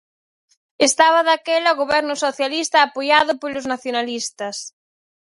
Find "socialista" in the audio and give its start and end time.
2.25-2.77